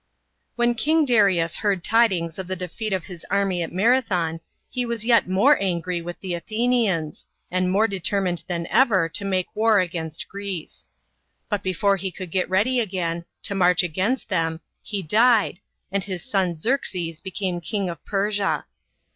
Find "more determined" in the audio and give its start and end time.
7.69-8.43